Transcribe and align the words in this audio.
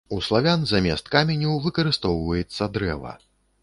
У 0.15 0.17
славян 0.27 0.63
замест 0.71 1.11
каменю 1.17 1.53
выкарыстоўваецца 1.67 2.73
дрэва. 2.79 3.19